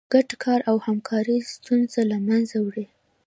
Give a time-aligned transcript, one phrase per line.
[0.13, 2.85] ګډ کار او همکاري ستونزې له منځه وړي.